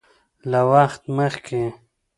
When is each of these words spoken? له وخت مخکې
له 0.51 0.59
وخت 0.71 1.01
مخکې 1.17 1.61